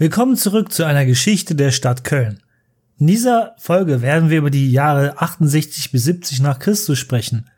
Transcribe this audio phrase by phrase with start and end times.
[0.00, 2.42] Willkommen zurück zu einer Geschichte der Stadt Köln.
[2.98, 7.50] In dieser Folge werden wir über die Jahre 68 bis 70 nach Christus sprechen.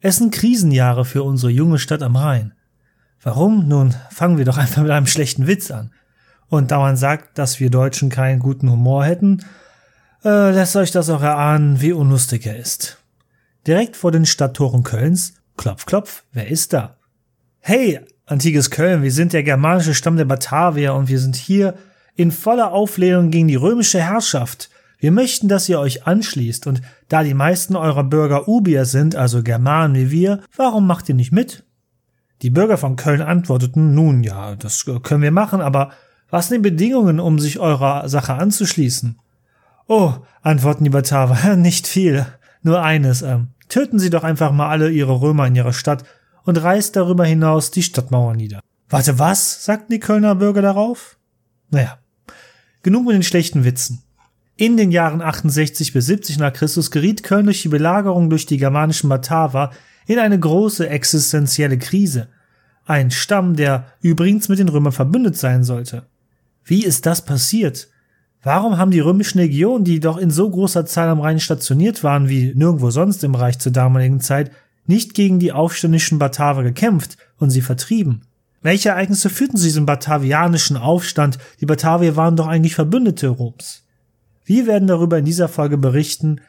[0.00, 2.54] Es sind Krisenjahre für unsere junge Stadt am Rhein.
[3.20, 3.66] Warum?
[3.66, 5.90] Nun fangen wir doch einfach mit einem schlechten Witz an.
[6.46, 9.44] Und da man sagt, dass wir Deutschen keinen guten Humor hätten,
[10.24, 12.98] äh, lässt euch das auch erahnen, wie unlustig er ist.
[13.66, 16.98] Direkt vor den Stadttoren Kölns, klopf, klopf, wer ist da?
[17.58, 17.98] Hey,
[18.30, 21.74] antikes Köln, wir sind der germanische Stamm der Batavier und wir sind hier
[22.14, 24.70] in voller Auflehnung gegen die römische Herrschaft.
[24.98, 29.42] Wir möchten, dass ihr euch anschließt und da die meisten eurer Bürger Ubier sind, also
[29.42, 31.64] Germanen wie wir, warum macht ihr nicht mit?
[32.42, 35.90] Die Bürger von Köln antworteten, nun ja, das können wir machen, aber
[36.30, 39.18] was sind die Bedingungen, um sich eurer Sache anzuschließen?
[39.88, 42.26] Oh, antworten die Bataver, nicht viel,
[42.62, 46.04] nur eines, ähm, töten Sie doch einfach mal alle Ihre Römer in Ihrer Stadt
[46.50, 48.58] und reißt darüber hinaus die Stadtmauer nieder.
[48.88, 49.64] Warte, was?
[49.64, 51.16] sagten die Kölner Bürger darauf.
[51.70, 51.98] Naja,
[52.82, 54.02] genug mit den schlechten Witzen.
[54.56, 58.56] In den Jahren 68 bis 70 nach Christus geriet Köln durch die Belagerung durch die
[58.56, 59.70] germanischen Bataver
[60.08, 62.26] in eine große existenzielle Krise.
[62.84, 66.06] Ein Stamm, der übrigens mit den Römern verbündet sein sollte.
[66.64, 67.86] Wie ist das passiert?
[68.42, 72.28] Warum haben die römischen Legionen, die doch in so großer Zahl am Rhein stationiert waren
[72.28, 74.50] wie nirgendwo sonst im Reich zur damaligen Zeit,
[74.86, 78.22] nicht gegen die aufständischen Bataver gekämpft und sie vertrieben.
[78.62, 81.38] Welche Ereignisse führten zu diesem batavianischen Aufstand?
[81.60, 83.84] Die Batavier waren doch eigentlich Verbündete Roms.
[84.44, 86.40] Wir werden darüber in dieser Folge berichten.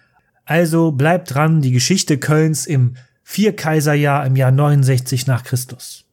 [0.43, 6.05] Also bleibt dran, die Geschichte Kölns im Vierkaiserjahr im Jahr 69 nach Christus.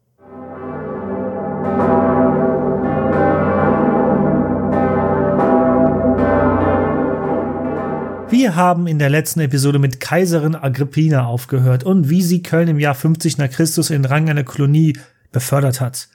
[8.31, 12.79] Wir haben in der letzten Episode mit Kaiserin Agrippina aufgehört und wie sie Köln im
[12.79, 14.99] Jahr 50 nach Christus in Rang einer Kolonie
[15.33, 16.09] befördert hat.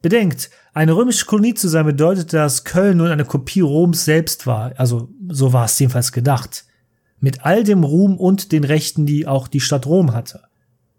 [0.00, 4.72] Bedenkt, eine römische Kolonie zu sein bedeutet, dass Köln nun eine Kopie Roms selbst war,
[4.76, 6.64] also so war es jedenfalls gedacht.
[7.20, 10.40] Mit all dem Ruhm und den Rechten, die auch die Stadt Rom hatte.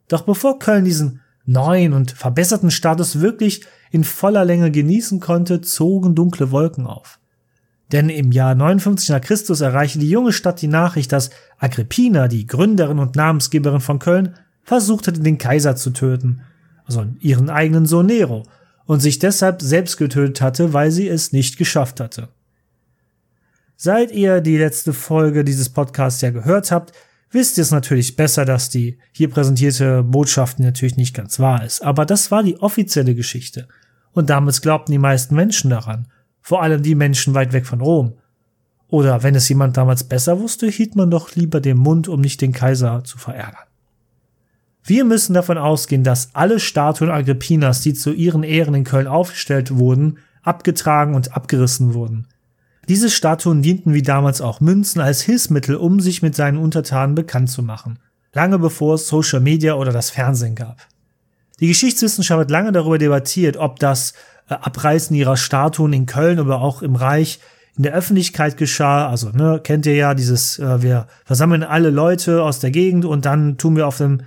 [0.10, 6.14] Doch bevor Köln diesen neuen und verbesserten Status wirklich in voller Länge genießen konnte, zogen
[6.14, 7.20] dunkle Wolken auf.
[7.92, 11.30] Denn im Jahr 59 nach Christus erreichte die junge Stadt die Nachricht, dass
[11.60, 16.42] Agrippina, die Gründerin und Namensgeberin von Köln, versucht hatte, den Kaiser zu töten,
[16.86, 18.44] also ihren eigenen Sohn Nero,
[18.86, 22.30] und sich deshalb selbst getötet hatte, weil sie es nicht geschafft hatte.
[23.78, 26.94] Seit ihr die letzte Folge dieses Podcasts ja gehört habt,
[27.30, 31.84] wisst ihr es natürlich besser, dass die hier präsentierte Botschaft natürlich nicht ganz wahr ist.
[31.84, 33.68] Aber das war die offizielle Geschichte.
[34.14, 36.08] Und damals glaubten die meisten Menschen daran
[36.46, 38.14] vor allem die Menschen weit weg von Rom.
[38.88, 42.40] Oder wenn es jemand damals besser wusste, hielt man doch lieber den Mund, um nicht
[42.40, 43.66] den Kaiser zu verärgern.
[44.84, 49.76] Wir müssen davon ausgehen, dass alle Statuen Agrippinas, die zu ihren Ehren in Köln aufgestellt
[49.76, 52.28] wurden, abgetragen und abgerissen wurden.
[52.88, 57.50] Diese Statuen dienten wie damals auch Münzen als Hilfsmittel, um sich mit seinen Untertanen bekannt
[57.50, 57.98] zu machen,
[58.34, 60.78] lange bevor es Social Media oder das Fernsehen gab.
[61.60, 64.14] Die Geschichtswissenschaft hat lange darüber debattiert, ob das
[64.48, 67.40] Abreißen ihrer Statuen in Köln, aber auch im Reich
[67.76, 69.10] in der Öffentlichkeit geschah.
[69.10, 73.26] Also, ne, kennt ihr ja dieses, äh, wir versammeln alle Leute aus der Gegend und
[73.26, 74.22] dann tun wir auf dem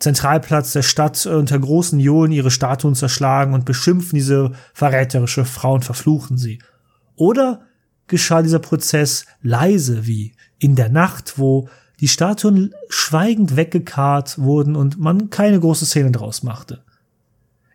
[0.00, 5.84] Zentralplatz der Stadt unter großen Johlen ihre Statuen zerschlagen und beschimpfen diese verräterische Frau und
[5.84, 6.58] verfluchen sie.
[7.16, 7.60] Oder
[8.06, 11.68] geschah dieser Prozess leise wie in der Nacht, wo
[12.00, 16.82] die Statuen schweigend weggekarrt wurden und man keine große Szene draus machte.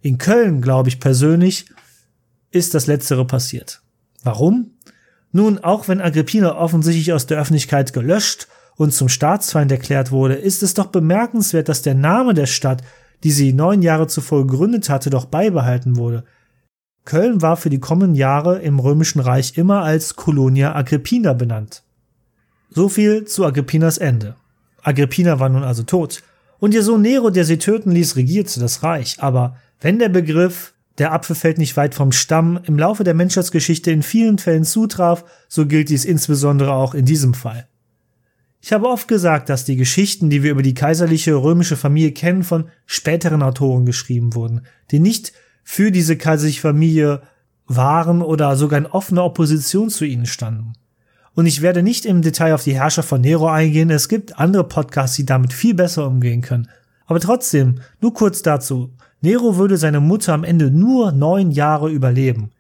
[0.02, 1.68] In Köln, glaube ich persönlich,
[2.56, 3.82] ist das Letztere passiert.
[4.24, 4.72] Warum?
[5.32, 10.64] Nun, auch wenn Agrippina offensichtlich aus der Öffentlichkeit gelöscht und zum Staatsfeind erklärt wurde, ist
[10.64, 12.82] es doch bemerkenswert, dass der Name der Stadt,
[13.24, 16.24] die sie neun Jahre zuvor gegründet hatte, doch beibehalten wurde.
[17.04, 21.84] Köln war für die kommenden Jahre im Römischen Reich immer als Colonia Agrippina benannt.
[22.70, 24.36] So viel zu Agrippinas Ende.
[24.82, 26.24] Agrippina war nun also tot.
[26.60, 29.18] Und ihr Sohn Nero, der sie töten ließ, regierte das Reich.
[29.20, 33.92] Aber wenn der Begriff der Apfel fällt nicht weit vom Stamm, im Laufe der Menschheitsgeschichte
[33.92, 37.68] in vielen Fällen zutraf, so gilt dies insbesondere auch in diesem Fall.
[38.62, 42.44] Ich habe oft gesagt, dass die Geschichten, die wir über die kaiserliche römische Familie kennen,
[42.44, 45.34] von späteren Autoren geschrieben wurden, die nicht
[45.64, 47.22] für diese kaiserliche Familie
[47.68, 50.74] waren oder sogar in offener Opposition zu ihnen standen.
[51.34, 54.64] Und ich werde nicht im Detail auf die Herrschaft von Nero eingehen, es gibt andere
[54.64, 56.70] Podcasts, die damit viel besser umgehen können.
[57.06, 58.94] Aber trotzdem, nur kurz dazu.
[59.26, 62.52] Nero würde seine Mutter am Ende nur neun Jahre überleben.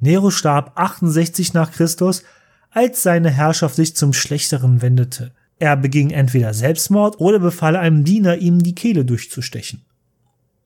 [0.00, 2.24] Nero starb 68 nach Christus,
[2.70, 5.32] als seine Herrschaft sich zum Schlechteren wendete.
[5.58, 9.80] Er beging entweder Selbstmord oder befahl einem Diener, ihm die Kehle durchzustechen.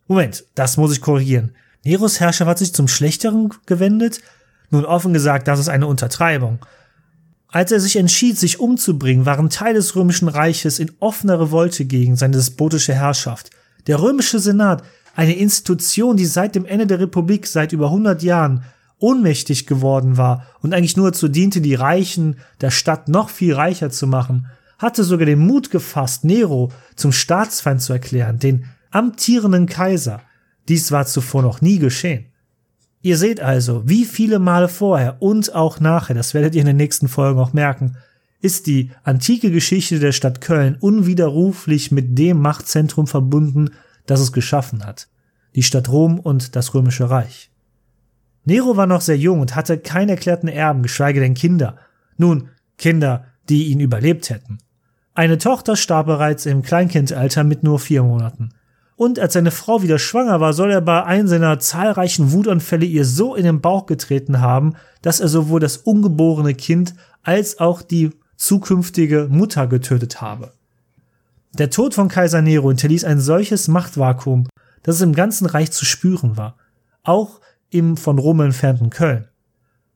[0.08, 1.52] Moment, das muss ich korrigieren.
[1.84, 4.22] Neros Herrschaft hat sich zum Schlechteren gewendet?
[4.70, 6.66] Nun offen gesagt, das ist eine Untertreibung.
[7.46, 12.16] Als er sich entschied, sich umzubringen, waren Teile des römischen Reiches in offener Revolte gegen
[12.16, 13.50] seine despotische Herrschaft.
[13.86, 14.82] Der römische Senat,
[15.14, 18.64] eine Institution, die seit dem Ende der Republik, seit über 100 Jahren,
[18.98, 23.90] ohnmächtig geworden war und eigentlich nur dazu diente, die Reichen der Stadt noch viel reicher
[23.90, 24.46] zu machen,
[24.78, 30.22] hatte sogar den Mut gefasst, Nero zum Staatsfeind zu erklären, den amtierenden Kaiser.
[30.68, 32.26] Dies war zuvor noch nie geschehen.
[33.02, 36.78] Ihr seht also, wie viele Male vorher und auch nachher, das werdet ihr in den
[36.78, 37.96] nächsten Folgen auch merken,
[38.40, 43.70] ist die antike Geschichte der Stadt Köln unwiderruflich mit dem Machtzentrum verbunden,
[44.06, 45.08] das es geschaffen hat.
[45.54, 47.50] Die Stadt Rom und das Römische Reich.
[48.44, 51.76] Nero war noch sehr jung und hatte keinen erklärten Erben, geschweige denn Kinder.
[52.16, 54.58] Nun, Kinder, die ihn überlebt hätten.
[55.14, 58.50] Eine Tochter starb bereits im Kleinkindalter mit nur vier Monaten
[58.96, 63.04] und als seine Frau wieder schwanger war, soll er bei einem seiner zahlreichen Wutanfälle ihr
[63.04, 68.10] so in den Bauch getreten haben, dass er sowohl das ungeborene Kind als auch die
[68.36, 70.52] zukünftige Mutter getötet habe.
[71.54, 74.48] Der Tod von Kaiser Nero hinterließ ein solches Machtvakuum,
[74.82, 76.56] dass es im ganzen Reich zu spüren war,
[77.04, 77.40] auch
[77.70, 79.28] im von Rom entfernten Köln.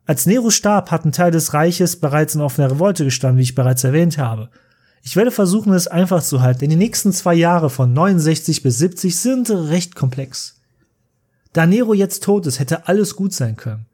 [0.06, 3.82] Als Nero starb, hatten Teil des Reiches bereits in offener Revolte gestanden, wie ich bereits
[3.82, 4.50] erwähnt habe.
[5.02, 8.78] Ich werde versuchen, es einfach zu halten, denn die nächsten zwei Jahre von 69 bis
[8.78, 10.60] 70 sind recht komplex.
[11.52, 13.86] Da Nero jetzt tot ist, hätte alles gut sein können.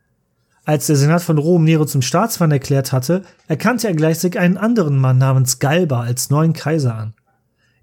[0.66, 4.98] Als der Senat von Rom Nero zum Staatsfeind erklärt hatte, erkannte er gleichzeitig einen anderen
[4.98, 7.14] Mann namens Galba als neuen Kaiser an.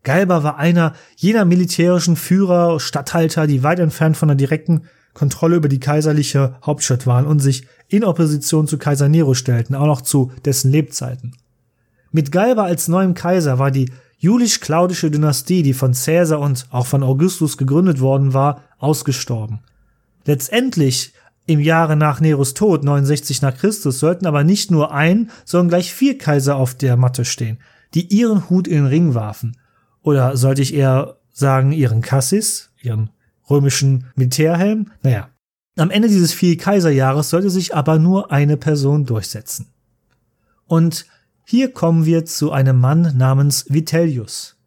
[0.03, 4.83] Galba war einer jener militärischen Führer, Statthalter, die weit entfernt von der direkten
[5.13, 9.85] Kontrolle über die kaiserliche Hauptstadt waren und sich in Opposition zu Kaiser Nero stellten, auch
[9.85, 11.35] noch zu dessen Lebzeiten.
[12.11, 17.03] Mit Galba als neuem Kaiser war die julisch-claudische Dynastie, die von Caesar und auch von
[17.03, 19.59] Augustus gegründet worden war, ausgestorben.
[20.25, 21.13] Letztendlich
[21.47, 25.93] im Jahre nach Neros Tod 69 nach Christus sollten aber nicht nur ein, sondern gleich
[25.93, 27.57] vier Kaiser auf der Matte stehen,
[27.93, 29.57] die ihren Hut in den Ring warfen.
[30.03, 33.09] Oder sollte ich eher sagen, ihren Cassis, ihren
[33.49, 34.91] römischen Militärhelm?
[35.03, 35.29] Naja.
[35.77, 39.67] Am Ende dieses vier Kaiserjahres sollte sich aber nur eine Person durchsetzen.
[40.67, 41.05] Und
[41.45, 44.57] hier kommen wir zu einem Mann namens Vitellius.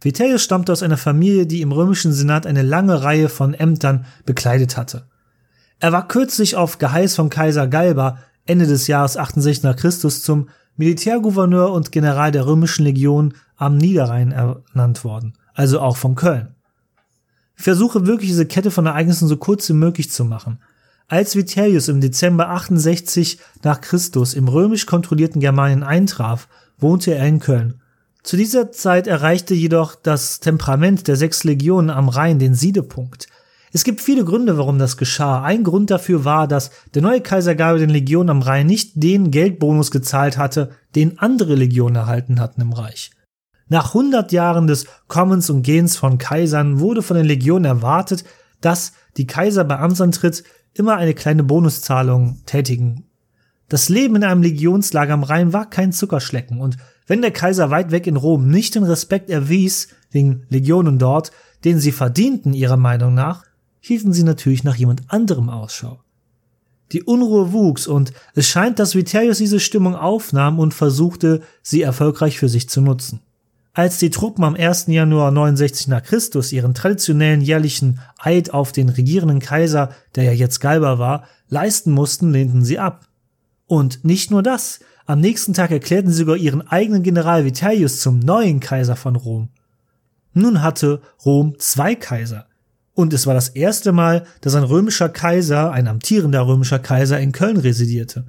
[0.00, 4.76] Vitellius stammte aus einer Familie, die im römischen Senat eine lange Reihe von Ämtern bekleidet
[4.76, 5.06] hatte.
[5.80, 10.48] Er war kürzlich auf Geheiß von Kaiser Galba Ende des Jahres 68 nach Christus zum
[10.76, 16.54] Militärgouverneur und General der römischen Legion am Niederrhein ernannt worden, also auch von Köln.
[17.56, 20.58] Ich versuche wirklich diese Kette von Ereignissen so kurz wie möglich zu machen.
[21.06, 26.48] Als Vitellius im Dezember 68 nach Christus im römisch kontrollierten Germanien eintraf,
[26.78, 27.80] wohnte er in Köln.
[28.22, 33.28] Zu dieser Zeit erreichte jedoch das Temperament der sechs Legionen am Rhein den Siedepunkt.
[33.70, 35.42] Es gibt viele Gründe, warum das geschah.
[35.42, 39.30] Ein Grund dafür war, dass der neue Kaiser Gabe den Legionen am Rhein nicht den
[39.30, 43.10] Geldbonus gezahlt hatte, den andere Legionen erhalten hatten im Reich.
[43.68, 48.24] Nach 100 Jahren des Kommens und Gehens von Kaisern wurde von den Legionen erwartet,
[48.60, 50.44] dass die Kaiser bei Amtsantritt
[50.74, 53.04] immer eine kleine Bonuszahlung tätigen.
[53.68, 56.76] Das Leben in einem Legionslager am Rhein war kein Zuckerschlecken und
[57.06, 61.32] wenn der Kaiser weit weg in Rom nicht den Respekt erwies, den Legionen dort,
[61.64, 63.44] den sie verdienten ihrer Meinung nach,
[63.80, 66.00] hielten sie natürlich nach jemand anderem Ausschau.
[66.92, 72.38] Die Unruhe wuchs und es scheint, dass Vitellius diese Stimmung aufnahm und versuchte, sie erfolgreich
[72.38, 73.20] für sich zu nutzen.
[73.76, 74.86] Als die Truppen am 1.
[74.86, 80.60] Januar 69 nach Christus ihren traditionellen jährlichen Eid auf den regierenden Kaiser, der ja jetzt
[80.60, 83.08] Galba war, leisten mussten, lehnten sie ab.
[83.66, 88.20] Und nicht nur das, am nächsten Tag erklärten sie sogar ihren eigenen General Vitellius zum
[88.20, 89.48] neuen Kaiser von Rom.
[90.34, 92.46] Nun hatte Rom zwei Kaiser.
[92.94, 97.32] Und es war das erste Mal, dass ein römischer Kaiser, ein amtierender römischer Kaiser in
[97.32, 98.26] Köln residierte.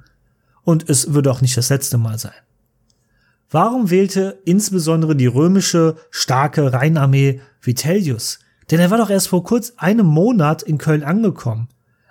[0.64, 2.32] Und es würde auch nicht das letzte Mal sein.
[3.58, 8.38] Warum wählte insbesondere die römische starke Rheinarmee Vitellius?
[8.70, 11.68] Denn er war doch erst vor kurz einem Monat in Köln angekommen.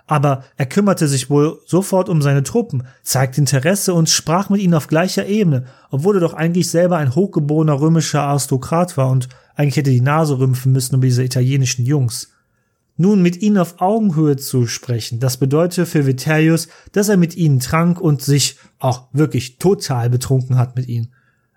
[0.07, 4.73] Aber er kümmerte sich wohl sofort um seine Truppen, zeigte Interesse und sprach mit ihnen
[4.73, 9.77] auf gleicher Ebene, obwohl er doch eigentlich selber ein hochgeborener römischer Aristokrat war und eigentlich
[9.77, 12.31] hätte die Nase rümpfen müssen über diese italienischen Jungs.
[12.97, 17.59] Nun mit ihnen auf Augenhöhe zu sprechen, das bedeutete für Vitellius, dass er mit ihnen
[17.59, 21.11] trank und sich auch wirklich total betrunken hat mit ihnen.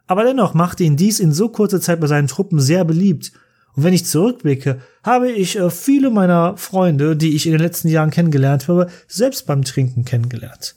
[0.08, 3.32] Aber dennoch machte ihn dies in so kurzer Zeit bei seinen Truppen sehr beliebt.
[3.76, 7.88] Und wenn ich zurückblicke, habe ich äh, viele meiner Freunde, die ich in den letzten
[7.88, 10.74] Jahren kennengelernt habe, selbst beim Trinken kennengelernt.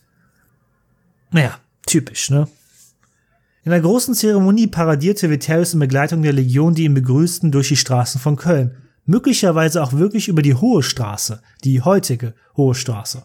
[1.31, 1.57] Naja,
[1.87, 2.47] typisch, ne?
[3.63, 7.77] In der großen Zeremonie paradierte Vitellius in Begleitung der Legion, die ihn begrüßten, durch die
[7.77, 8.75] Straßen von Köln.
[9.05, 13.23] Möglicherweise auch wirklich über die Hohe Straße, die heutige Hohe Straße.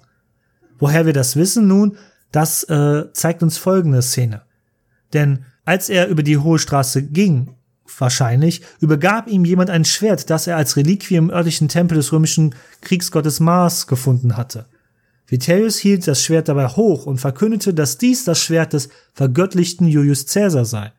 [0.79, 1.97] Woher wir das wissen nun,
[2.33, 4.43] das äh, zeigt uns folgende Szene.
[5.13, 7.51] Denn als er über die Hohe Straße ging,
[7.99, 12.55] wahrscheinlich, übergab ihm jemand ein Schwert, das er als Reliquie im örtlichen Tempel des römischen
[12.81, 14.67] Kriegsgottes Mars gefunden hatte.
[15.27, 20.27] Vitellius hielt das Schwert dabei hoch und verkündete, dass dies das Schwert des vergöttlichten Julius
[20.27, 20.93] Caesar sei.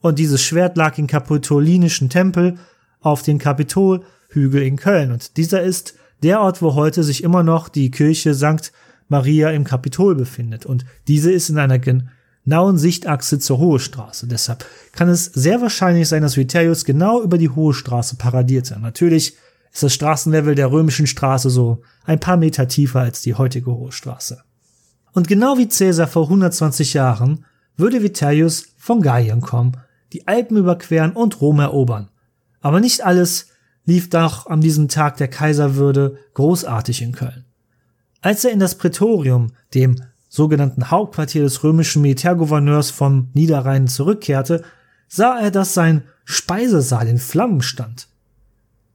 [0.00, 2.58] Und dieses Schwert lag im kapitolinischen Tempel
[3.00, 5.12] auf dem Kapitolhügel in Köln.
[5.12, 8.72] Und dieser ist der Ort, wo heute sich immer noch die Kirche St.
[9.08, 10.66] Maria im Kapitol befindet.
[10.66, 11.78] Und diese ist in einer
[12.44, 14.26] genauen Sichtachse zur Hohe Straße.
[14.26, 18.78] Deshalb kann es sehr wahrscheinlich sein, dass Vitellius genau über die Hohe Straße paradierte.
[18.78, 19.34] Natürlich
[19.72, 23.92] ist das Straßenlevel der römischen Straße so ein paar Meter tiefer als die heutige Hohe
[23.92, 24.42] Straße.
[25.12, 27.44] Und genau wie Caesar vor 120 Jahren
[27.76, 29.76] würde Vitellius von Gallien kommen,
[30.12, 32.10] die Alpen überqueren und Rom erobern.
[32.60, 33.48] Aber nicht alles
[33.84, 37.44] lief doch an diesem Tag der Kaiserwürde großartig in Köln.
[38.20, 39.96] Als er in das Prätorium, dem
[40.34, 44.64] sogenannten Hauptquartier des römischen Militärgouverneurs von Niederrhein zurückkehrte,
[45.06, 48.08] sah er, dass sein Speisesaal in Flammen stand.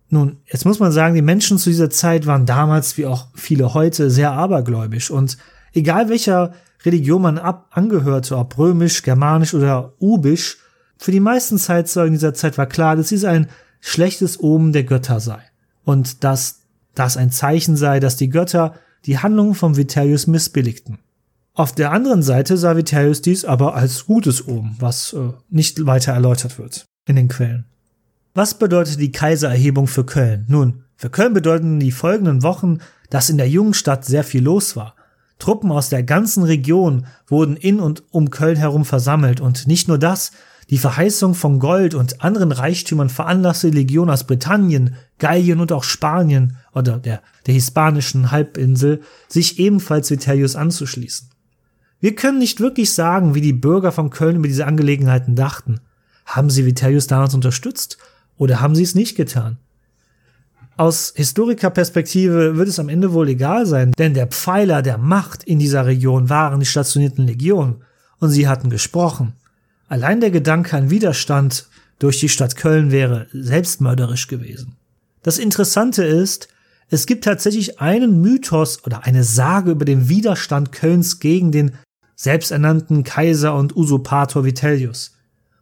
[0.10, 3.74] Nun, jetzt muss man sagen, die Menschen zu dieser Zeit waren damals, wie auch viele
[3.74, 5.38] heute, sehr abergläubisch und
[5.72, 6.52] egal welcher
[6.84, 10.58] Religion man ab angehörte, ob römisch, germanisch oder ubisch,
[10.98, 13.48] für die meisten Zeitzeugen dieser Zeit war klar, dass dies ein
[13.80, 15.40] schlechtes Omen der Götter sei
[15.86, 16.64] und dass
[16.96, 18.74] das ein Zeichen sei, dass die Götter
[19.06, 21.00] die Handlungen von Vitellius missbilligten.
[21.60, 26.14] Auf der anderen Seite sah Vitellius dies aber als gutes Omen, was äh, nicht weiter
[26.14, 27.66] erläutert wird in den Quellen.
[28.34, 30.46] Was bedeutet die Kaisererhebung für Köln?
[30.48, 32.78] Nun, für Köln bedeuten die folgenden Wochen,
[33.10, 34.96] dass in der jungen Stadt sehr viel los war.
[35.38, 39.98] Truppen aus der ganzen Region wurden in und um Köln herum versammelt und nicht nur
[39.98, 40.32] das,
[40.70, 45.84] die Verheißung von Gold und anderen Reichtümern veranlasste die Legion aus Britannien, Gallien und auch
[45.84, 51.32] Spanien oder der, der hispanischen Halbinsel sich ebenfalls Vitellius anzuschließen.
[52.00, 55.82] Wir können nicht wirklich sagen, wie die Bürger von Köln über diese Angelegenheiten dachten.
[56.26, 57.98] Haben sie Vitellius damals unterstützt
[58.38, 59.58] oder haben sie es nicht getan?
[60.78, 65.60] Aus Historikerperspektive wird es am Ende wohl egal sein, denn der Pfeiler der Macht in
[65.60, 67.84] dieser Region waren die stationierten Legionen
[68.20, 69.34] und sie hatten gesprochen.
[69.90, 71.68] Allein der Gedanke an Widerstand
[72.00, 74.78] durch die Stadt Köln wäre selbstmörderisch gewesen.
[75.22, 76.48] Das Interessante ist,
[76.90, 81.74] es gibt tatsächlich einen Mythos oder eine Sage über den Widerstand Kölns gegen den
[82.20, 85.16] selbsternannten Kaiser und Usurpator Vitellius.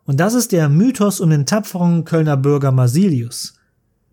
[0.06, 3.54] Und das ist der Mythos um den tapferen Kölner Bürger Marsilius.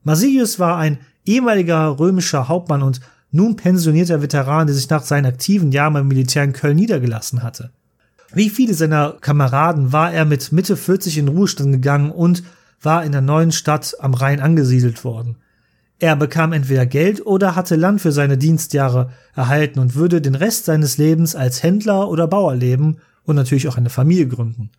[0.02, 5.72] Marsilius war ein ehemaliger römischer Hauptmann und nun pensionierter Veteran, der sich nach seinen aktiven
[5.72, 7.70] Jahren beim Militär in Köln niedergelassen hatte.
[8.34, 12.42] Wie viele seiner Kameraden war er mit Mitte 40 in Ruhestand gegangen und
[12.82, 15.36] war in der neuen Stadt am Rhein angesiedelt worden.
[15.98, 20.64] Er bekam entweder Geld oder hatte Land für seine Dienstjahre erhalten und würde den Rest
[20.64, 24.70] seines Lebens als Händler oder Bauer leben und natürlich auch eine Familie gründen.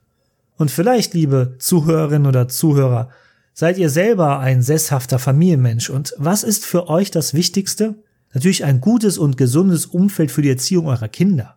[0.57, 3.09] Und vielleicht, liebe Zuhörerinnen oder Zuhörer,
[3.53, 5.89] seid ihr selber ein sesshafter Familienmensch.
[5.89, 7.95] Und was ist für euch das Wichtigste?
[8.33, 11.55] Natürlich ein gutes und gesundes Umfeld für die Erziehung eurer Kinder.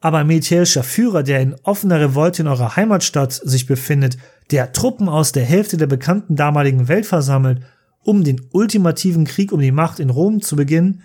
[0.00, 4.16] Aber ein militärischer Führer, der in offener Revolte in eurer Heimatstadt sich befindet,
[4.50, 7.60] der Truppen aus der Hälfte der bekannten damaligen Welt versammelt,
[8.04, 11.02] um den ultimativen Krieg um die Macht in Rom zu beginnen,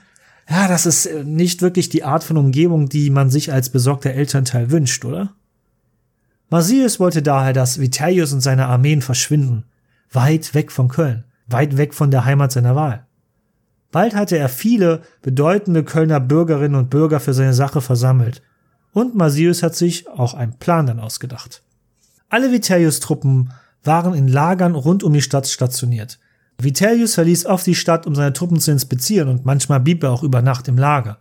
[0.49, 4.69] ja, das ist nicht wirklich die Art von Umgebung, die man sich als besorgter Elternteil
[4.69, 5.33] wünscht, oder?
[6.49, 9.65] Marsius wollte daher, dass Vitellius und seine Armeen verschwinden,
[10.11, 13.07] weit weg von Köln, weit weg von der Heimat seiner Wahl.
[13.91, 18.41] Bald hatte er viele bedeutende Kölner Bürgerinnen und Bürger für seine Sache versammelt,
[18.91, 21.63] und Marsius hat sich auch einen Plan dann ausgedacht.
[22.29, 23.51] Alle Vitellius-Truppen
[23.83, 26.19] waren in Lagern rund um die Stadt stationiert.
[26.57, 30.23] Vitellius verließ oft die Stadt, um seine Truppen zu inspizieren, und manchmal blieb er auch
[30.23, 31.19] über Nacht im Lager.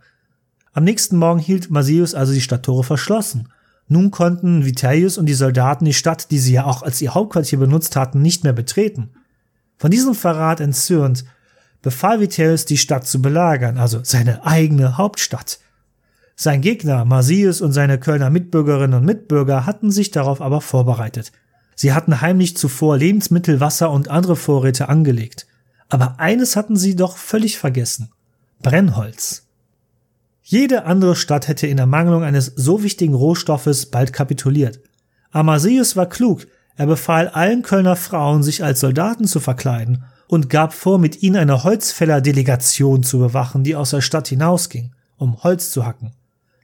[0.73, 3.49] Am nächsten Morgen hielt Marsius also die Stadttore verschlossen
[3.87, 7.59] nun konnten Vitellius und die Soldaten die Stadt, die sie ja auch als ihr Hauptquartier
[7.59, 9.11] benutzt hatten, nicht mehr betreten.
[9.77, 11.25] Von diesem Verrat entzürnt,
[11.81, 15.59] befahl Vitellius, die Stadt zu belagern, also seine eigene Hauptstadt.
[16.35, 21.31] Sein Gegner, Marsius und seine Kölner Mitbürgerinnen und Mitbürger hatten sich darauf aber vorbereitet.
[21.75, 25.45] Sie hatten heimlich zuvor Lebensmittel, Wasser und andere Vorräte angelegt.
[25.89, 28.09] Aber eines hatten sie doch völlig vergessen.
[28.61, 29.43] Brennholz.
[30.41, 34.79] Jede andere Stadt hätte in Ermangelung eines so wichtigen Rohstoffes bald kapituliert.
[35.31, 40.73] Amasius war klug, er befahl allen Kölner Frauen, sich als Soldaten zu verkleiden und gab
[40.73, 45.85] vor, mit ihnen eine Holzfällerdelegation zu bewachen, die aus der Stadt hinausging, um Holz zu
[45.85, 46.13] hacken.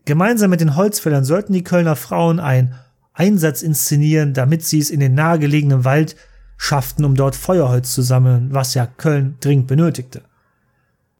[0.06, 2.76] Gemeinsam mit den Holzfällern sollten die Kölner Frauen einen
[3.22, 6.16] Einsatz inszenieren, damit sie es in den nahegelegenen Wald
[6.58, 10.24] schafften, um dort Feuerholz zu sammeln, was ja Köln dringend benötigte.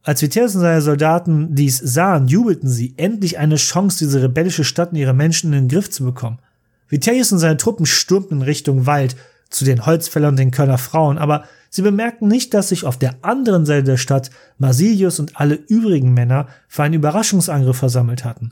[0.02, 4.90] Als Vitellius und seine Soldaten dies sahen, jubelten sie, endlich eine Chance, diese rebellische Stadt
[4.90, 6.40] und ihre Menschen in den Griff zu bekommen.
[6.88, 9.14] Vitellius und seine Truppen stürmten in Richtung Wald,
[9.48, 13.14] zu den Holzfällern und den Kölner Frauen, aber sie bemerkten nicht, dass sich auf der
[13.22, 18.50] anderen Seite der Stadt Marsilius und alle übrigen Männer für einen Überraschungsangriff versammelt hatten.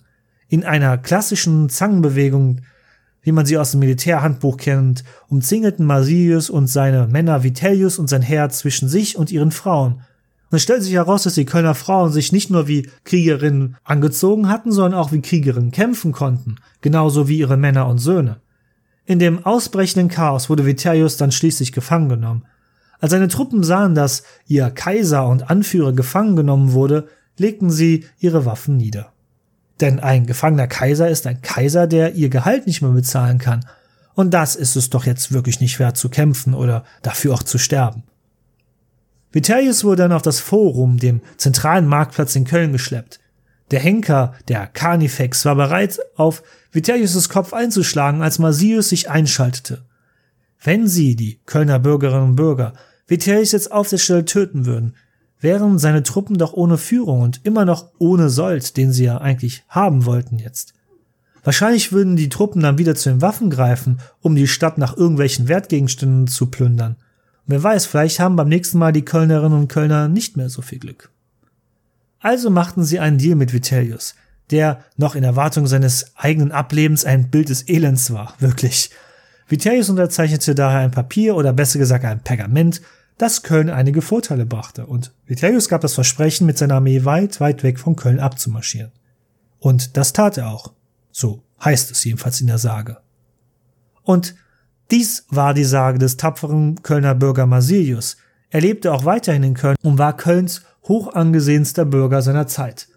[0.48, 2.60] In einer klassischen Zangenbewegung,
[3.22, 8.22] wie man sie aus dem Militärhandbuch kennt, umzingelten Marsilius und seine Männer Vitellius und sein
[8.22, 10.02] Heer zwischen sich und ihren Frauen.
[10.50, 14.48] Und es stellt sich heraus, dass die Kölner Frauen sich nicht nur wie Kriegerinnen angezogen
[14.48, 18.40] hatten, sondern auch wie Kriegerinnen kämpfen konnten, genauso wie ihre Männer und Söhne.
[19.04, 22.44] In dem ausbrechenden Chaos wurde Vitellius dann schließlich gefangen genommen.
[23.00, 28.44] Als seine Truppen sahen, dass ihr Kaiser und Anführer gefangen genommen wurde, legten sie ihre
[28.44, 29.12] Waffen nieder.
[29.80, 33.64] Denn ein gefangener Kaiser ist ein Kaiser, der ihr Gehalt nicht mehr bezahlen kann.
[34.14, 37.58] Und das ist es doch jetzt wirklich nicht wert zu kämpfen oder dafür auch zu
[37.58, 38.02] sterben.
[39.32, 43.20] Vitellius wurde dann auf das Forum, dem zentralen Marktplatz in Köln, geschleppt.
[43.70, 49.84] Der Henker, der Carnifex, war bereit, auf Vitellius' Kopf einzuschlagen, als Marsius sich einschaltete.
[50.62, 52.74] Wenn sie, die Kölner Bürgerinnen und Bürger,
[53.06, 54.96] Vitellius jetzt auf der Stelle töten würden,
[55.40, 59.64] wären seine Truppen doch ohne Führung und immer noch ohne Sold, den sie ja eigentlich
[59.68, 60.74] haben wollten jetzt.
[61.42, 65.48] Wahrscheinlich würden die Truppen dann wieder zu den Waffen greifen, um die Stadt nach irgendwelchen
[65.48, 66.96] Wertgegenständen zu plündern.
[67.46, 70.78] Wer weiß, vielleicht haben beim nächsten Mal die Kölnerinnen und Kölner nicht mehr so viel
[70.78, 71.10] Glück.
[72.20, 74.14] Also machten sie einen Deal mit Vitellius,
[74.50, 78.90] der noch in Erwartung seines eigenen Ablebens ein Bild des Elends war, wirklich.
[79.48, 82.82] Vitellius unterzeichnete daher ein Papier oder besser gesagt ein Pergament,
[83.20, 87.62] das Köln einige Vorteile brachte, und Vitellius gab das Versprechen, mit seiner Armee weit, weit
[87.62, 88.92] weg von Köln abzumarschieren.
[89.58, 90.72] Und das tat er auch.
[91.12, 92.96] So heißt es jedenfalls in der Sage.
[94.02, 94.34] Und
[94.90, 98.16] dies war die Sage des tapferen Kölner Bürger Marsilius.
[98.48, 102.88] Er lebte auch weiterhin in Köln und war Kölns hoch angesehenster Bürger seiner Zeit.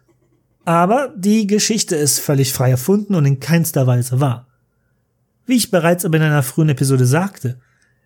[0.64, 4.48] Aber die Geschichte ist völlig frei erfunden und in keinster Weise wahr.
[5.46, 7.60] Wie ich bereits aber in einer frühen Episode sagte,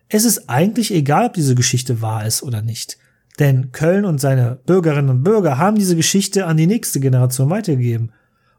[0.08, 2.98] es ist eigentlich egal, ob diese Geschichte wahr ist oder nicht.
[3.38, 8.12] Denn Köln und seine Bürgerinnen und Bürger haben diese Geschichte an die nächste Generation weitergegeben.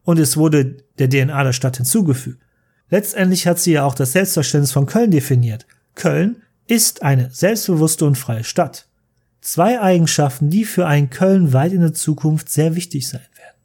[0.03, 2.39] Und es wurde der DNA der Stadt hinzugefügt.
[2.89, 5.67] Letztendlich hat sie ja auch das Selbstverständnis von Köln definiert.
[5.95, 8.87] Köln ist eine selbstbewusste und freie Stadt.
[9.41, 13.55] Zwei Eigenschaften, die für ein Köln weit in der Zukunft sehr wichtig sein werden.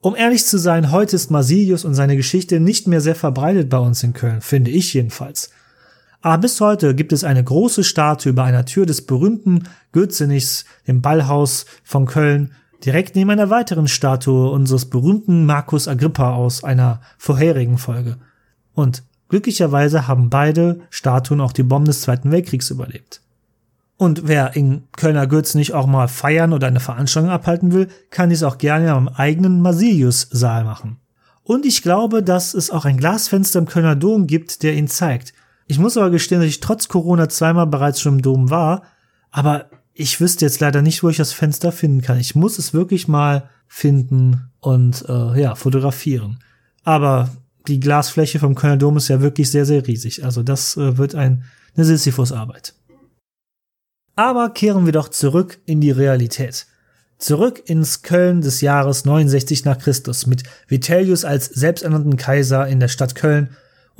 [0.00, 3.78] Um ehrlich zu sein, heute ist Marsilius und seine Geschichte nicht mehr sehr verbreitet bei
[3.78, 5.50] uns in Köln, finde ich jedenfalls.
[6.22, 11.00] Aber bis heute gibt es eine große Statue über einer Tür des berühmten Götzenichs, dem
[11.00, 12.52] Ballhaus von Köln,
[12.84, 18.18] direkt neben einer weiteren Statue unseres berühmten Markus Agrippa aus einer vorherigen Folge.
[18.74, 23.22] Und glücklicherweise haben beide Statuen auch die Bomben des Zweiten Weltkriegs überlebt.
[23.96, 28.30] Und wer in Kölner Götz nicht auch mal feiern oder eine Veranstaltung abhalten will, kann
[28.30, 30.96] dies auch gerne am eigenen Masilius-Saal machen.
[31.42, 35.34] Und ich glaube, dass es auch ein Glasfenster im Kölner Dom gibt, der ihn zeigt.
[35.70, 38.82] Ich muss aber gestehen, dass ich trotz Corona zweimal bereits schon im Dom war,
[39.30, 42.18] aber ich wüsste jetzt leider nicht, wo ich das Fenster finden kann.
[42.18, 46.40] Ich muss es wirklich mal finden und äh, ja, fotografieren.
[46.82, 47.30] Aber
[47.68, 50.24] die Glasfläche vom Kölner Dom ist ja wirklich sehr, sehr riesig.
[50.24, 51.44] Also das äh, wird ein,
[51.76, 52.74] eine Sisyphus-Arbeit.
[54.16, 56.66] Aber kehren wir doch zurück in die Realität.
[57.16, 62.88] Zurück ins Köln des Jahres 69 nach Christus mit Vitellius als selbsternannten Kaiser in der
[62.88, 63.50] Stadt Köln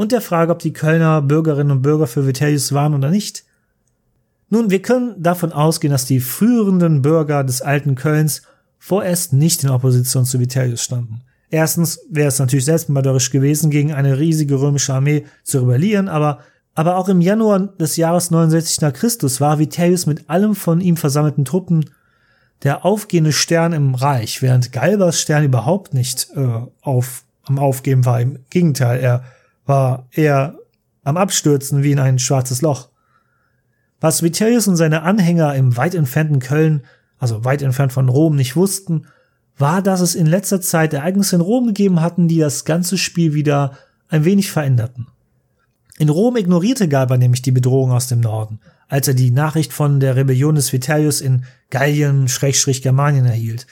[0.01, 3.45] und der Frage, ob die Kölner Bürgerinnen und Bürger für Vitellius waren oder nicht.
[4.49, 8.41] Nun, wir können davon ausgehen, dass die führenden Bürger des alten Kölns
[8.79, 11.21] vorerst nicht in Opposition zu Vitellius standen.
[11.51, 16.39] Erstens wäre es natürlich selbstmörderisch gewesen, gegen eine riesige römische Armee zu rebellieren, aber,
[16.75, 20.97] aber auch im Januar des Jahres 69 nach Christus war Vitellius mit allem von ihm
[20.97, 21.91] versammelten Truppen
[22.63, 28.19] der aufgehende Stern im Reich, während Galbas Stern überhaupt nicht äh, auf, am Aufgeben war.
[28.19, 29.25] Im Gegenteil, er
[29.71, 30.59] war eher
[31.03, 32.91] am Abstürzen wie in ein schwarzes Loch.
[34.01, 36.83] Was Vitellius und seine Anhänger im weit entfernten Köln,
[37.19, 39.07] also weit entfernt von Rom, nicht wussten,
[39.57, 43.33] war, dass es in letzter Zeit Ereignisse in Rom gegeben hatten, die das ganze Spiel
[43.33, 43.79] wieder
[44.09, 45.07] ein wenig veränderten.
[45.99, 50.01] In Rom ignorierte Galba nämlich die Bedrohung aus dem Norden, als er die Nachricht von
[50.01, 53.67] der Rebellion des Vitellius in Gallien-Germanien erhielt.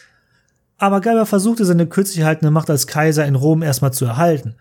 [0.76, 4.54] Aber Galba versuchte seine kürzlich erhaltene Macht als Kaiser in Rom erstmal zu erhalten.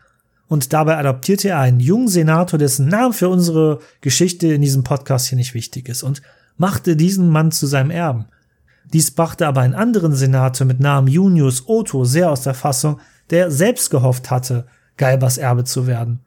[0.48, 5.28] Und dabei adoptierte er einen jungen Senator, dessen Name für unsere Geschichte in diesem Podcast
[5.28, 6.22] hier nicht wichtig ist, und
[6.58, 8.26] machte diesen Mann zu seinem Erben.
[8.94, 13.52] Dies brachte aber einen anderen Senator mit Namen Junius Otto sehr aus der Fassung, der
[13.52, 16.22] selbst gehofft hatte, Galbas Erbe zu werden.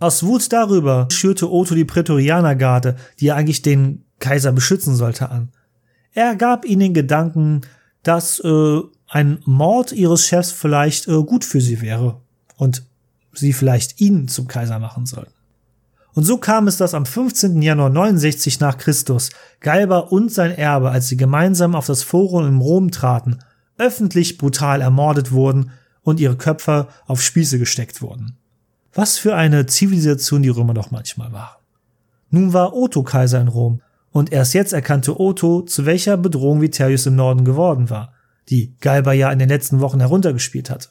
[0.00, 5.50] Aus Wut darüber schürte Otto die Prätorianergarde, die er eigentlich den Kaiser beschützen sollte, an.
[6.12, 7.62] Er gab ihnen den Gedanken,
[8.02, 12.20] dass äh, ein Mord ihres Chefs vielleicht äh, gut für sie wäre
[12.56, 12.87] und
[13.38, 15.32] sie vielleicht ihn zum Kaiser machen sollten.
[16.14, 17.62] Und so kam es, dass am 15.
[17.62, 22.58] Januar 69 nach Christus Galba und sein Erbe, als sie gemeinsam auf das Forum in
[22.58, 23.38] Rom traten,
[23.76, 25.70] öffentlich brutal ermordet wurden
[26.02, 28.36] und ihre Köpfe auf Spieße gesteckt wurden.
[28.92, 31.56] Was für eine Zivilisation die Römer doch manchmal waren.
[32.30, 37.06] Nun war Otto Kaiser in Rom, und erst jetzt erkannte Otto, zu welcher Bedrohung Vitellius
[37.06, 38.14] im Norden geworden war
[38.48, 40.90] die Galba ja in den letzten Wochen heruntergespielt hat.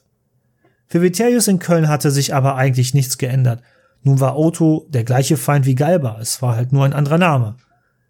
[0.88, 3.62] Für Vitellius in Köln hatte sich aber eigentlich nichts geändert.
[4.04, 7.56] Nun war Otto der gleiche Feind wie Galba, es war halt nur ein anderer Name.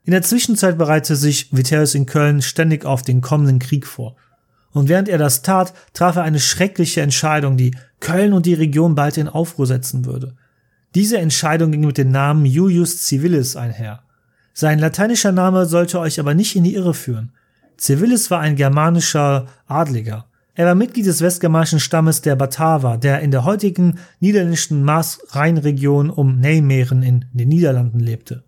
[0.03, 4.15] In der Zwischenzeit bereitete sich Vitellius in Köln ständig auf den kommenden Krieg vor.
[4.71, 8.95] Und während er das tat, traf er eine schreckliche Entscheidung, die Köln und die Region
[8.95, 10.35] bald in Aufruhr setzen würde.
[10.93, 14.03] Diese Entscheidung ging mit dem Namen Julius Civilis einher.
[14.53, 17.31] Sein lateinischer Name sollte euch aber nicht in die Irre führen.
[17.79, 20.25] Civilis war ein germanischer Adliger.
[20.57, 26.39] Er war Mitglied des westgermanischen Stammes der Bataver, der in der heutigen niederländischen Maas-Rhein-Region um
[26.39, 28.43] Nijmegen in den Niederlanden lebte.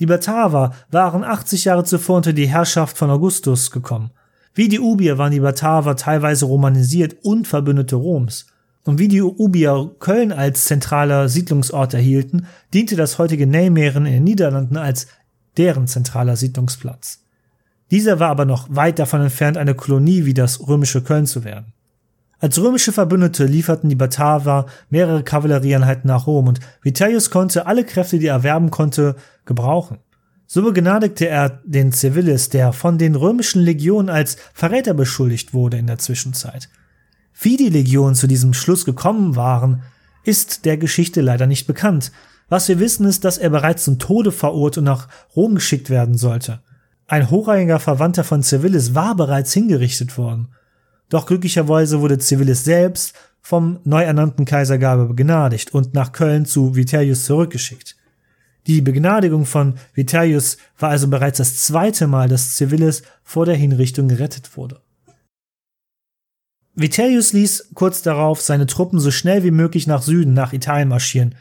[0.00, 4.12] Die Bataver waren 80 Jahre zuvor unter die Herrschaft von Augustus gekommen.
[4.54, 8.46] Wie die Ubier waren die Bataver teilweise romanisiert und Verbündete Roms.
[8.84, 14.24] Und wie die Ubier Köln als zentraler Siedlungsort erhielten, diente das heutige Nijmegen in den
[14.24, 15.06] Niederlanden als
[15.58, 17.18] deren zentraler Siedlungsplatz.
[17.90, 21.72] Dieser war aber noch weit davon entfernt, eine Kolonie wie das römische Köln zu werden.
[22.38, 28.18] Als römische Verbündete lieferten die Bataver mehrere Kavallerieeinheiten nach Rom und Vitellius konnte alle Kräfte,
[28.18, 29.98] die er erwerben konnte, gebrauchen.
[30.46, 35.86] So begnadigte er den Civilis, der von den römischen Legionen als Verräter beschuldigt wurde in
[35.86, 36.70] der Zwischenzeit.
[37.38, 39.82] Wie die Legionen zu diesem Schluss gekommen waren,
[40.24, 42.10] ist der Geschichte leider nicht bekannt.
[42.48, 46.16] Was wir wissen ist, dass er bereits zum Tode verurteilt und nach Rom geschickt werden
[46.16, 46.60] sollte.
[47.10, 50.46] Ein hochrangiger Verwandter von Civilis war bereits hingerichtet worden.
[51.08, 56.76] Doch glücklicherweise wurde Civilis selbst vom neu ernannten Kaiser Gabe begnadigt und nach Köln zu
[56.76, 57.96] Vitellius zurückgeschickt.
[58.68, 64.06] Die Begnadigung von Vitellius war also bereits das zweite Mal, dass Civilis vor der Hinrichtung
[64.06, 64.80] gerettet wurde.
[66.76, 71.34] Vitellius ließ kurz darauf seine Truppen so schnell wie möglich nach Süden, nach Italien marschieren.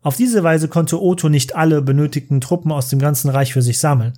[0.00, 3.80] Auf diese Weise konnte Otto nicht alle benötigten Truppen aus dem ganzen Reich für sich
[3.80, 4.12] sammeln.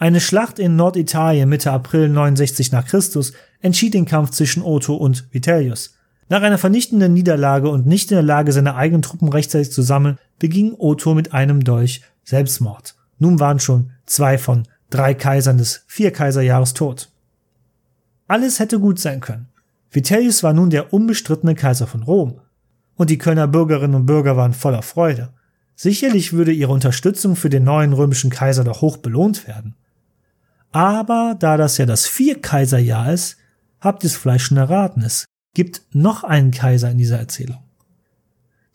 [0.00, 5.26] Eine Schlacht in Norditalien Mitte April 69 nach Christus entschied den Kampf zwischen Otto und
[5.32, 5.96] Vitellius.
[6.28, 10.18] Nach einer vernichtenden Niederlage und nicht in der Lage, seine eigenen Truppen rechtzeitig zu sammeln,
[10.38, 12.94] beging Otto mit einem Dolch Selbstmord.
[13.18, 17.10] Nun waren schon zwei von drei Kaisern des Vierkaiserjahres tot.
[18.28, 19.48] Alles hätte gut sein können.
[19.90, 22.40] Vitellius war nun der unbestrittene Kaiser von Rom.
[22.94, 25.30] Und die Kölner Bürgerinnen und Bürger waren voller Freude.
[25.74, 29.74] Sicherlich würde ihre Unterstützung für den neuen römischen Kaiser doch hoch belohnt werden.
[30.72, 33.36] Aber da das ja das Vierkaiserjahr ist,
[33.80, 37.58] habt ihr es vielleicht schon erraten, es gibt noch einen Kaiser in dieser Erzählung.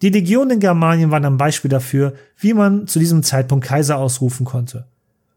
[0.02, 4.46] Die Legionen in Germanien waren ein Beispiel dafür, wie man zu diesem Zeitpunkt Kaiser ausrufen
[4.46, 4.86] konnte.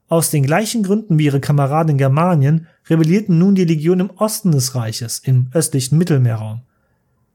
[0.09, 4.53] Aus den gleichen Gründen wie ihre Kameraden in Germanien rebellierten nun die Legionen im Osten
[4.53, 6.63] des Reiches, im östlichen Mittelmeerraum.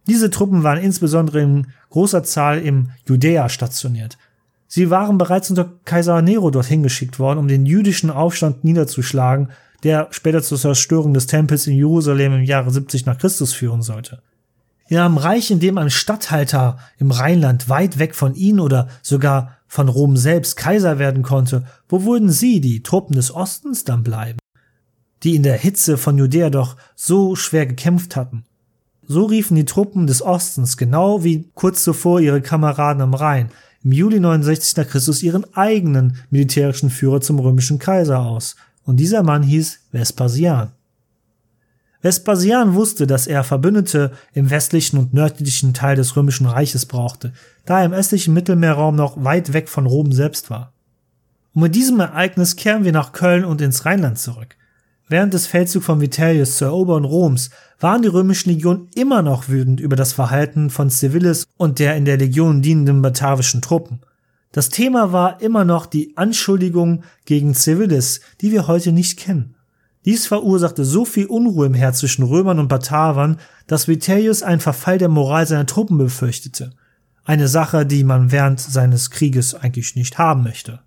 [0.07, 4.17] Diese Truppen waren insbesondere in großer Zahl im Judäa stationiert,
[4.73, 9.49] Sie waren bereits unter Kaiser Nero dorthin geschickt worden, um den jüdischen Aufstand niederzuschlagen,
[9.83, 14.21] der später zur Zerstörung des Tempels in Jerusalem im Jahre 70 nach Christus führen sollte.
[14.87, 19.57] In einem Reich, in dem ein Statthalter im Rheinland weit weg von ihnen oder sogar
[19.67, 24.39] von Rom selbst Kaiser werden konnte, wo würden sie, die Truppen des Ostens, dann bleiben?
[25.23, 28.45] Die in der Hitze von Judäa doch so schwer gekämpft hatten.
[29.05, 33.49] So riefen die Truppen des Ostens, genau wie kurz zuvor ihre Kameraden am Rhein,
[33.83, 38.55] im Juli 69 nach Christus ihren eigenen militärischen Führer zum römischen Kaiser aus.
[38.83, 40.71] Und dieser Mann hieß Vespasian.
[42.01, 47.31] Vespasian wusste, dass er Verbündete im westlichen und nördlichen Teil des römischen Reiches brauchte,
[47.65, 50.73] da er im östlichen Mittelmeerraum noch weit weg von Rom selbst war.
[51.53, 54.55] Und mit diesem Ereignis kehren wir nach Köln und ins Rheinland zurück.
[55.11, 57.49] Während des Feldzugs von Vitellius zur Eroberung Roms
[57.81, 62.05] waren die römischen Legionen immer noch wütend über das Verhalten von Civilis und der in
[62.05, 63.99] der Legion dienenden batavischen Truppen.
[64.53, 69.55] Das Thema war immer noch die Anschuldigung gegen Civilis, die wir heute nicht kennen.
[70.05, 74.97] Dies verursachte so viel Unruhe im Herz zwischen Römern und Batavern, dass Vitellius einen Verfall
[74.97, 76.71] der Moral seiner Truppen befürchtete.
[77.25, 80.79] Eine Sache, die man während seines Krieges eigentlich nicht haben möchte.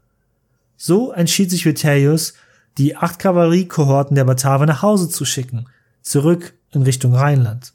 [0.78, 2.32] So entschied sich Vitellius,
[2.78, 5.66] die acht Kavalleriekohorten der Bataver nach Hause zu schicken,
[6.02, 7.72] zurück in Richtung Rheinland.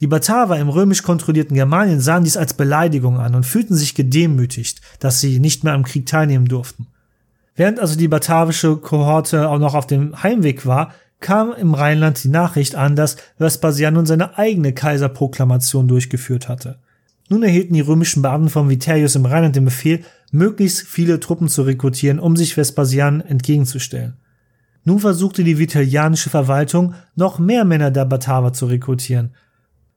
[0.00, 4.80] Die Bataver im römisch kontrollierten Germanien sahen dies als Beleidigung an und fühlten sich gedemütigt,
[4.98, 6.86] dass sie nicht mehr am Krieg teilnehmen durften.
[7.54, 12.28] Während also die batavische Kohorte auch noch auf dem Heimweg war, kam im Rheinland die
[12.28, 16.78] Nachricht an, dass Vespasian nun seine eigene Kaiserproklamation durchgeführt hatte.
[17.28, 21.62] Nun erhielten die römischen Beamten von Vitellius im Rheinland den Befehl, möglichst viele Truppen zu
[21.62, 24.16] rekrutieren, um sich Vespasian entgegenzustellen.
[24.84, 29.34] Nun versuchte die vitellianische Verwaltung, noch mehr Männer der Bataver zu rekrutieren.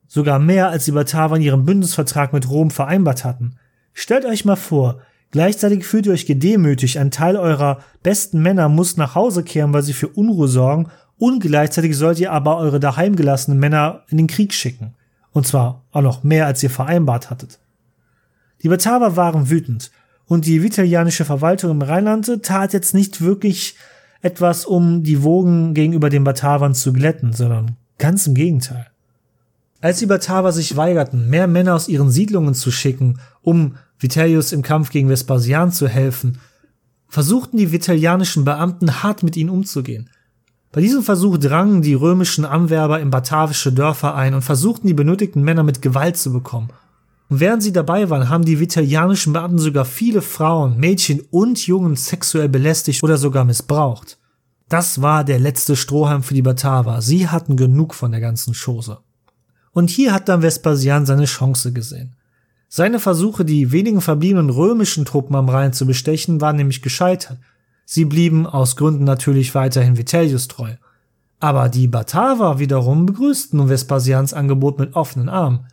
[0.08, 3.56] Sogar mehr, als die Bataver in ihrem Bündnisvertrag mit Rom vereinbart hatten.
[3.94, 8.98] Stellt euch mal vor, gleichzeitig fühlt ihr euch gedemütigt, ein Teil eurer besten Männer muss
[8.98, 13.60] nach Hause kehren, weil sie für Unruhe sorgen, und gleichzeitig sollt ihr aber eure daheimgelassenen
[13.60, 14.96] Männer in den Krieg schicken.
[15.32, 17.60] Und zwar auch noch mehr, als ihr vereinbart hattet.
[18.62, 19.92] Die Bataver waren wütend,
[20.28, 23.76] und die vitellianische Verwaltung im Rheinland tat jetzt nicht wirklich
[24.22, 28.88] etwas, um die Wogen gegenüber den Batavern zu glätten, sondern ganz im Gegenteil.
[29.82, 34.62] Als die Bataver sich weigerten, mehr Männer aus ihren Siedlungen zu schicken, um Vitellius im
[34.62, 36.40] Kampf gegen Vespasian zu helfen,
[37.10, 40.10] versuchten die vitellianischen Beamten hart mit ihnen umzugehen.
[40.72, 45.44] Bei diesem Versuch drangen die römischen Anwerber in batavische Dörfer ein und versuchten die benötigten
[45.44, 46.70] Männer mit Gewalt zu bekommen.
[47.34, 51.96] Und während sie dabei waren, haben die vitellianischen Beamten sogar viele Frauen, Mädchen und Jungen
[51.96, 54.20] sexuell belästigt oder sogar missbraucht.
[54.70, 57.02] Das war der letzte Strohhalm für die Bataver.
[57.02, 59.00] Sie hatten genug von der ganzen Chose.
[59.72, 62.16] Und hier hat dann Vespasian seine Chance gesehen.
[62.70, 67.40] Seine Versuche, die wenigen verbliebenen römischen Truppen am Rhein zu bestechen, waren nämlich gescheitert.
[67.84, 70.76] Sie blieben aus Gründen natürlich weiterhin Vitellius treu.
[71.40, 75.66] Aber die Bataver wiederum begrüßten nun Vespasians Angebot mit offenen Armen.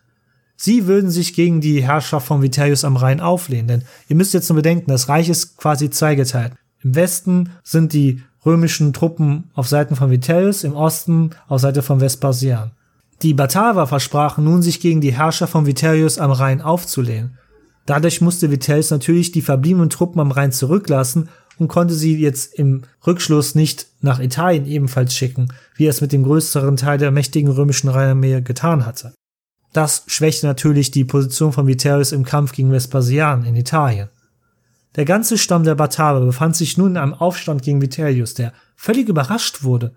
[0.63, 4.51] Sie würden sich gegen die Herrschaft von Vitellius am Rhein auflehnen, denn ihr müsst jetzt
[4.51, 6.53] nur bedenken, das Reich ist quasi zweigeteilt.
[6.83, 12.01] Im Westen sind die römischen Truppen auf Seiten von Vitellius, im Osten auf Seite von
[12.01, 12.73] Vespasian.
[13.23, 17.39] Die Bataver versprachen nun, sich gegen die Herrscher von Vitellius am Rhein aufzulehnen.
[17.87, 22.83] Dadurch musste Vitellius natürlich die verbliebenen Truppen am Rhein zurücklassen und konnte sie jetzt im
[23.07, 27.51] Rückschluss nicht nach Italien ebenfalls schicken, wie er es mit dem größeren Teil der mächtigen
[27.51, 29.15] römischen Rheinarmee getan hatte.
[29.73, 34.09] Das schwächte natürlich die Position von Vitellius im Kampf gegen Vespasian in Italien.
[34.97, 39.09] Der ganze Stamm der Bataver befand sich nun in einem Aufstand gegen Vitellius, der völlig
[39.09, 39.93] überrascht wurde,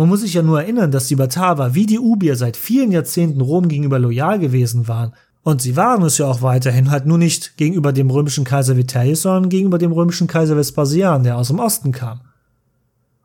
[0.00, 3.42] man muss sich ja nur erinnern, dass die Bataver wie die Ubier seit vielen Jahrzehnten
[3.42, 5.12] Rom gegenüber loyal gewesen waren.
[5.42, 9.20] Und sie waren es ja auch weiterhin, halt nur nicht gegenüber dem römischen Kaiser Vitellius,
[9.20, 12.22] sondern gegenüber dem römischen Kaiser Vespasian, der aus dem Osten kam.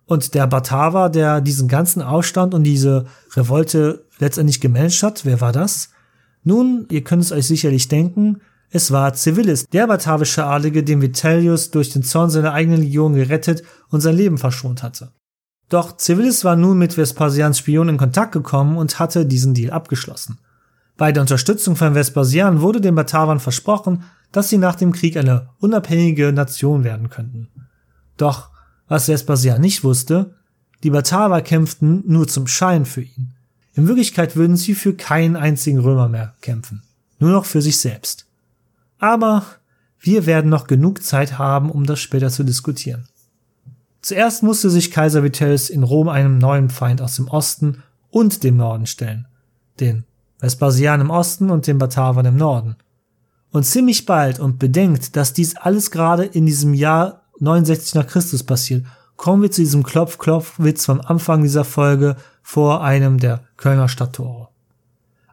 [0.05, 5.51] Und der Bataver, der diesen ganzen Aufstand und diese Revolte letztendlich gemanagt hat, wer war
[5.51, 5.89] das?
[6.43, 11.71] Nun, ihr könnt es euch sicherlich denken, es war Civilis, der batavische Adlige, den Vitellius
[11.71, 15.11] durch den Zorn seiner eigenen Legion gerettet und sein Leben verschont hatte.
[15.69, 20.39] Doch Civilis war nun mit Vespasians Spion in Kontakt gekommen und hatte diesen Deal abgeschlossen.
[20.97, 25.49] Bei der Unterstützung von Vespasian wurde den Batavern versprochen, dass sie nach dem Krieg eine
[25.59, 27.49] unabhängige Nation werden könnten.
[28.17, 28.49] Doch,
[28.87, 30.35] was Vespasian nicht wusste,
[30.83, 33.33] die Bataver kämpften nur zum Schein für ihn.
[33.73, 36.83] In Wirklichkeit würden sie für keinen einzigen Römer mehr kämpfen,
[37.19, 38.25] nur noch für sich selbst.
[38.99, 39.45] Aber
[39.99, 43.07] wir werden noch genug Zeit haben, um das später zu diskutieren.
[44.01, 48.55] Zuerst musste sich Kaiser Vitellius in Rom einem neuen Feind aus dem Osten und dem
[48.55, 49.27] Norden stellen,
[49.79, 50.05] den
[50.39, 52.75] Vespasian im Osten und den Batavern im Norden.
[53.51, 58.43] Und ziemlich bald und bedenkt, dass dies alles gerade in diesem Jahr 69 nach Christus
[58.43, 64.49] passiert, kommen wir zu diesem Klopf-Klopf-Witz vom Anfang dieser Folge vor einem der Kölner Stadttore.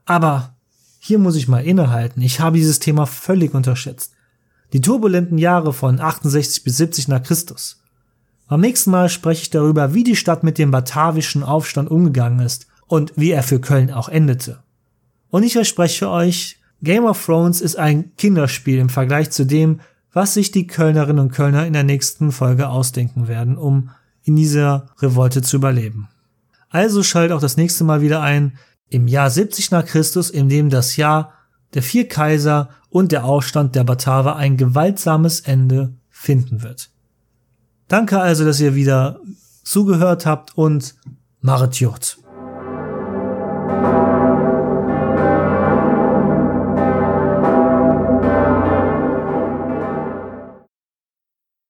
[0.05, 0.55] Aber
[0.99, 4.13] hier muss ich mal innehalten, ich habe dieses Thema völlig unterschätzt.
[4.73, 7.83] Die turbulenten Jahre von 68 bis 70 nach Christus
[8.53, 12.67] am nächsten Mal spreche ich darüber, wie die Stadt mit dem batavischen Aufstand umgegangen ist
[12.87, 14.63] und wie er für Köln auch endete.
[15.31, 19.81] Und ich verspreche euch, Game of Thrones ist ein Kinderspiel im Vergleich zu dem,
[20.13, 23.91] was sich die Kölnerinnen und Kölner in der nächsten Folge ausdenken werden, um
[24.23, 26.09] in dieser Revolte zu überleben.
[26.69, 30.69] Also schaltet auch das nächste Mal wieder ein, im Jahr 70 nach Christus, in dem
[30.69, 31.33] das Jahr
[31.75, 36.91] der vier Kaiser und der Aufstand der Bataver ein gewaltsames Ende finden wird.
[37.89, 39.21] Danke also, dass ihr wieder
[39.65, 40.95] zugehört habt und
[41.41, 42.19] Maret Jod.